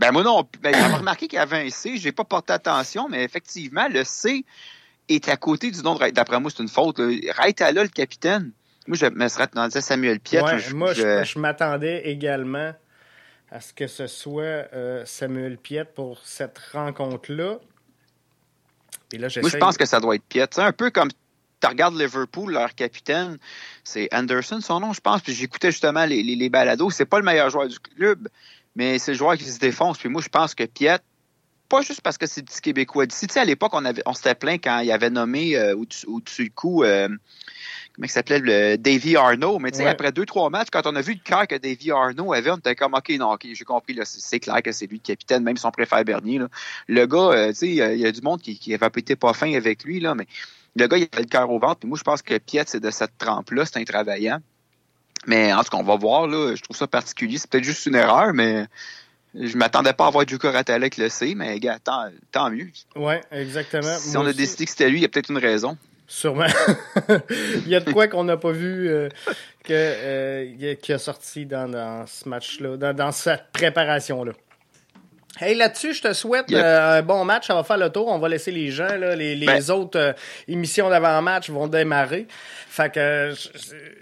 [0.00, 3.08] Ben, moi non ben, J'ai remarqué qu'il y avait un C, j'ai pas porté attention,
[3.08, 4.44] mais effectivement, le C
[5.08, 7.00] est à côté du nom de D'après moi, c'est une faute.
[7.36, 8.50] Raitala, le capitaine.
[8.88, 10.42] Moi, je me serais attendu à Samuel Piet.
[10.74, 12.72] moi, je m'attendais également
[13.50, 14.68] à ce que ce soit
[15.04, 17.58] Samuel Piet pour cette rencontre-là.
[19.18, 20.46] Moi, je pense que ça doit être Piet.
[20.50, 21.10] C'est un peu comme
[21.60, 23.38] tu regardes Liverpool, leur capitaine,
[23.84, 25.22] c'est Anderson, son nom, je pense.
[25.22, 26.90] Puis j'écoutais justement les, les, les balados.
[26.90, 28.28] C'est pas le meilleur joueur du club,
[28.76, 29.98] mais c'est le joueur qui se défonce.
[29.98, 30.98] Puis moi, je pense que Piet,
[31.68, 33.26] pas juste parce que c'est petit Québécois d'ici.
[33.26, 36.44] Tu sais, à l'époque, on, avait, on s'était plaint quand il avait nommé euh, au-dessus
[36.44, 37.08] du coup, euh,
[37.98, 39.58] comment il s'appelait, le Davy Arnaud.
[39.58, 41.90] Mais tu sais, après deux, trois matchs, quand on a vu le cœur que Davy
[41.90, 44.98] Arnaud avait, on était comme, OK, non, OK, j'ai compris, c'est clair que c'est lui
[44.98, 46.38] le capitaine, même si on préfère Bernier.
[46.38, 46.48] Là.
[46.86, 49.32] Le gars, euh, tu sais, il y a du monde qui, qui avait été pas
[49.32, 50.26] fin avec lui, là, mais
[50.76, 51.80] le gars, il avait le cœur au ventre.
[51.80, 54.38] Puis moi, je pense que Piet, c'est de cette trempe-là, c'est un travaillant.
[55.26, 56.54] Mais en tout cas, on va voir, là.
[56.54, 57.38] Je trouve ça particulier.
[57.38, 58.66] C'est peut-être juste une erreur, mais
[59.34, 62.68] je m'attendais pas à voir du Ratala avec le C, mais gars, tant, tant mieux.
[62.94, 63.96] Oui, exactement.
[63.98, 65.76] Si on a décidé que c'était lui, il y a peut-être une raison.
[66.08, 66.46] Sûrement.
[67.66, 69.10] il y a de quoi qu'on n'a pas vu euh,
[69.62, 74.32] que, euh, qui a sorti dans, ce match-là, dans cette préparation-là.
[75.40, 77.46] Hey, là-dessus, je te souhaite euh, un bon match.
[77.46, 78.08] Ça va faire le tour.
[78.08, 79.70] On va laisser les gens, là, les, les ben.
[79.70, 80.12] autres euh,
[80.48, 82.26] émissions d'avant-match vont démarrer.
[82.28, 83.32] Fait que.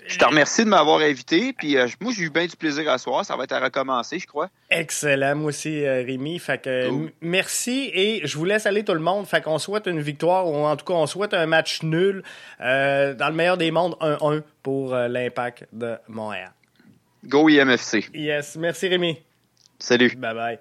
[0.09, 1.53] Je, te remercie de m'avoir invité.
[1.53, 3.22] Puis euh, moi, j'ai eu bien du plaisir à soir.
[3.25, 4.49] Ça va être à recommencer, je crois.
[4.70, 5.37] Excellent.
[5.37, 6.38] Moi aussi, Rémi.
[6.38, 9.27] Fait que merci et je vous laisse aller tout le monde.
[9.27, 12.22] Fait qu'on souhaite une victoire ou en tout cas, on souhaite un match nul.
[12.59, 16.53] dans le meilleur des mondes, 1-1 pour l'impact de Montréal.
[17.27, 18.09] Go IMFC.
[18.14, 18.57] Yes.
[18.57, 19.18] Merci, Rémi.
[19.79, 20.14] Salut.
[20.16, 20.59] Bye bye.